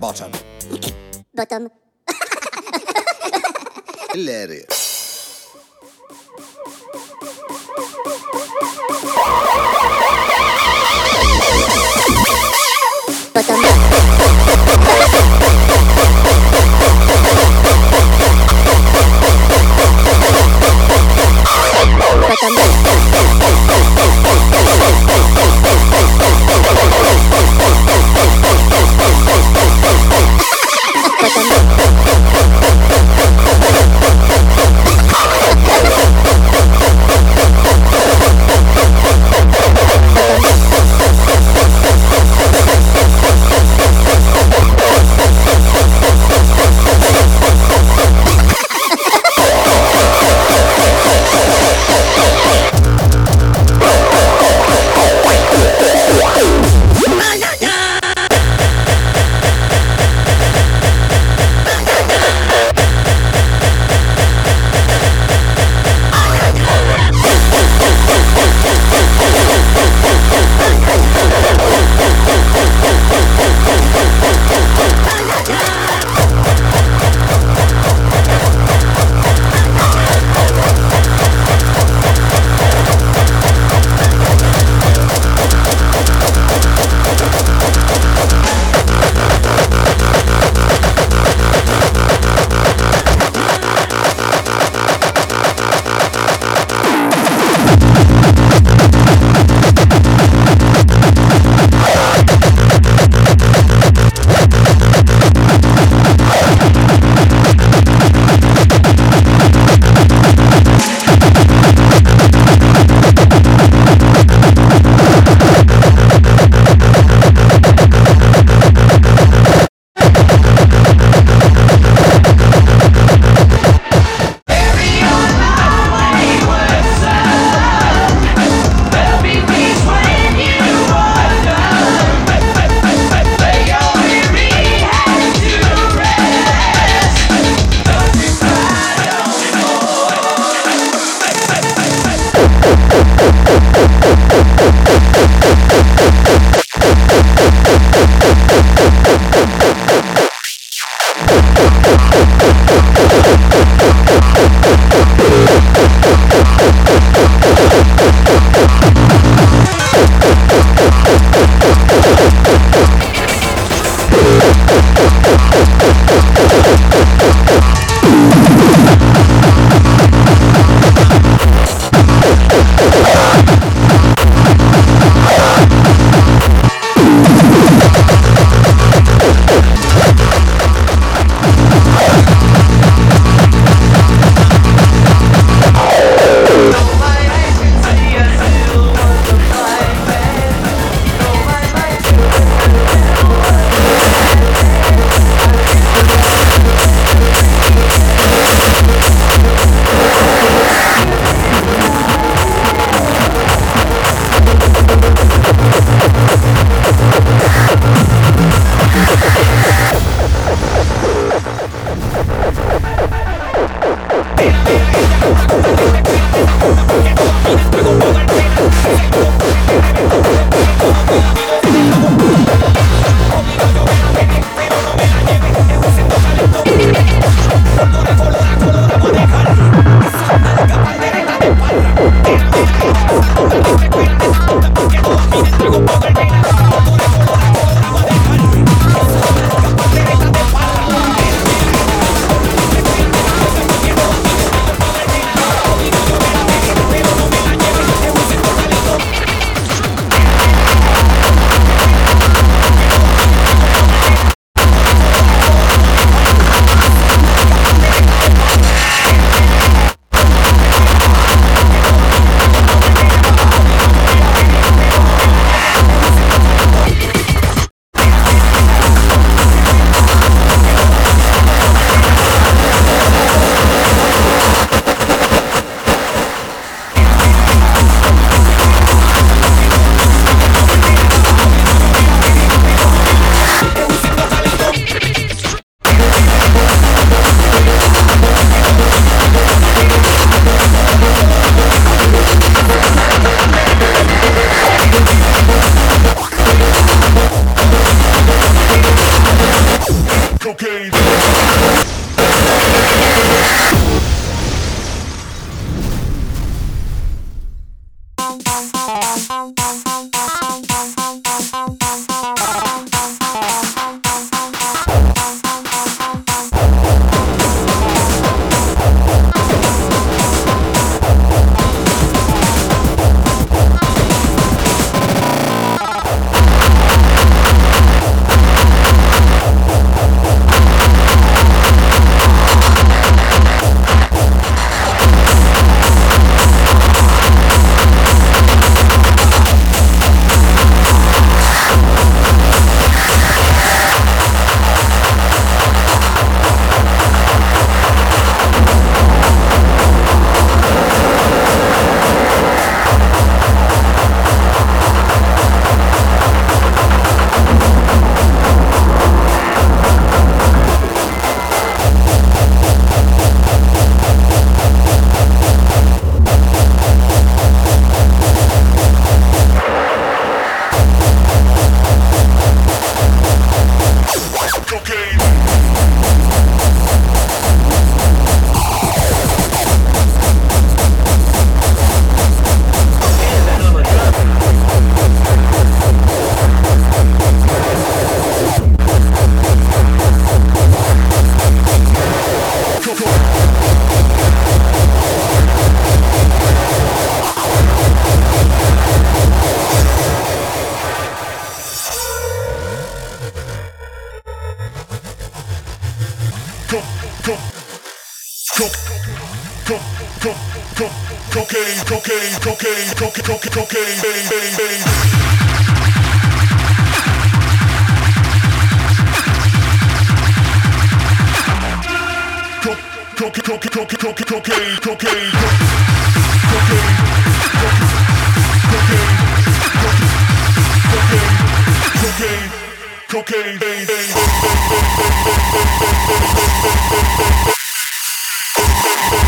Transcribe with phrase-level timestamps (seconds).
[0.00, 0.30] bottom.
[1.34, 1.68] bottom.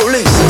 [0.00, 0.41] police.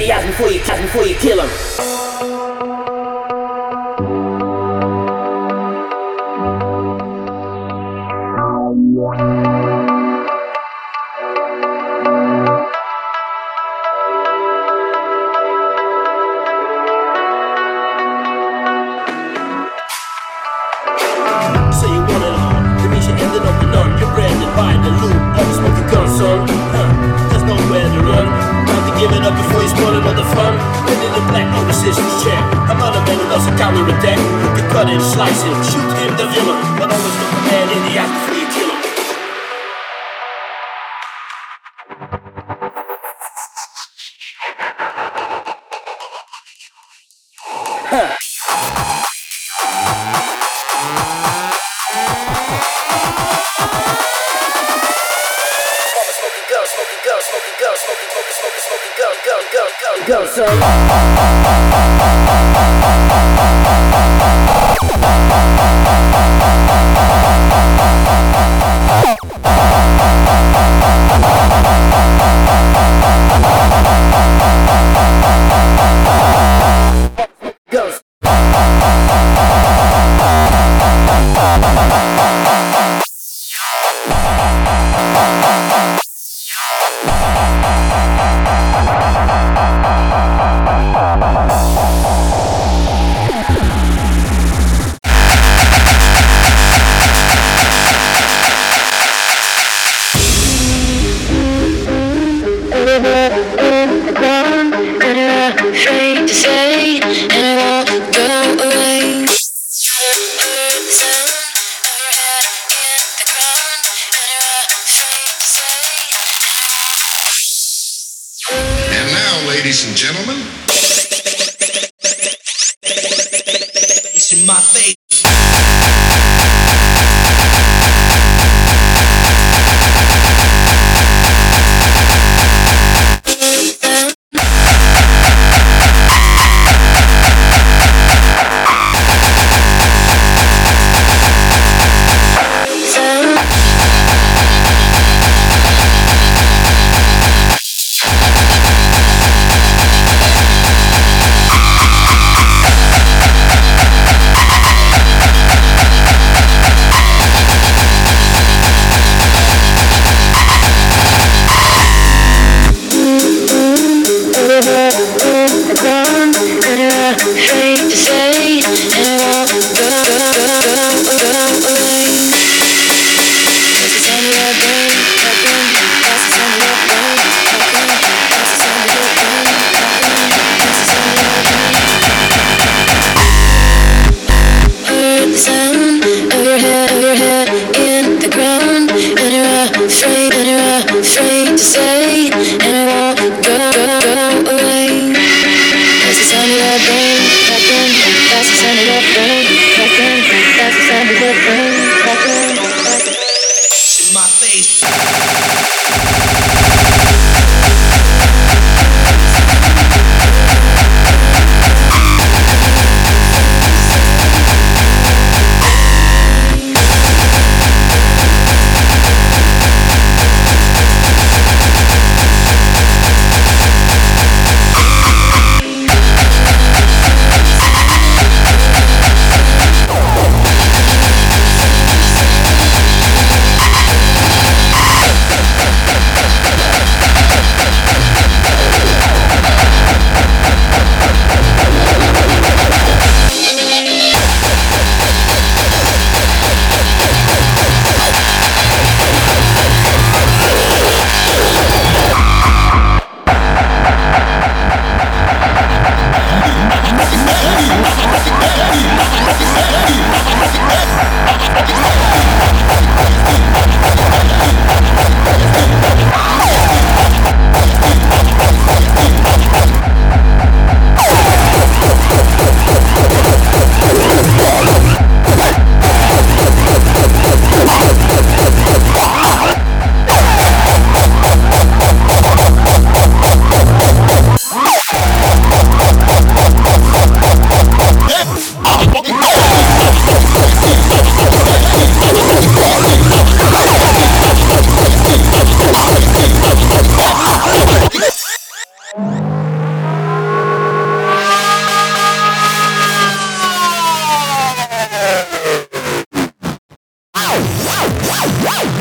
[0.00, 2.07] in the eyes before you, before you kill him.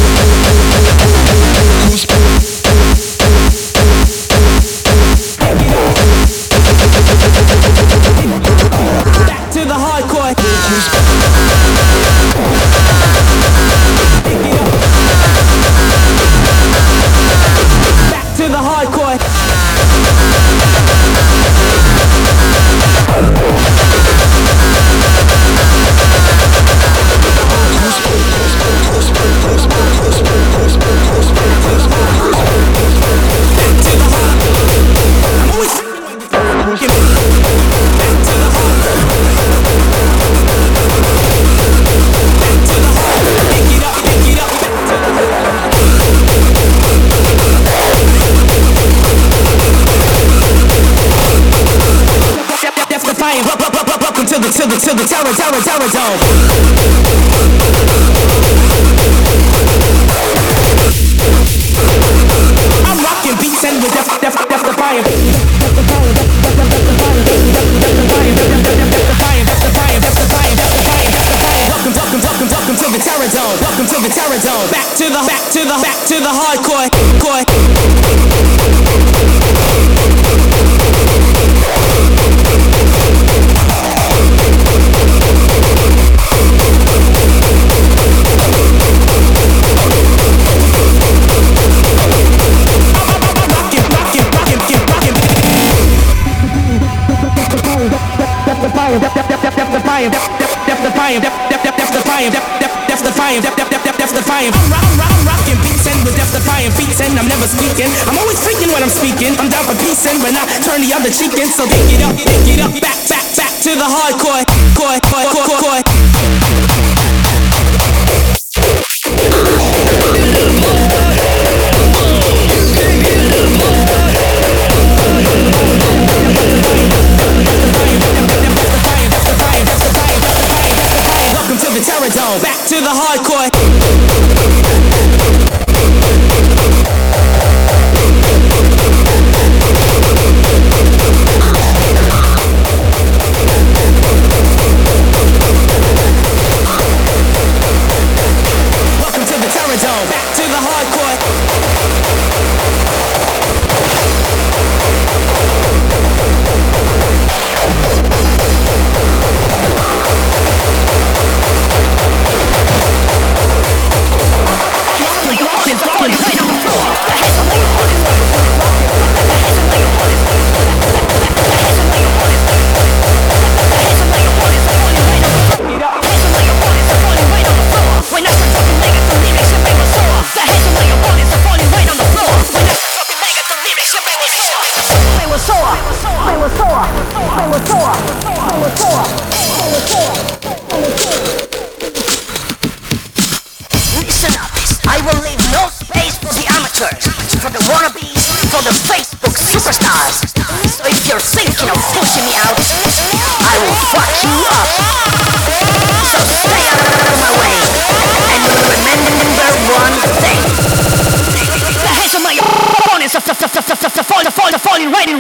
[55.86, 56.23] it down.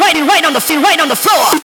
[0.03, 1.62] right right on the feet, right on the floor.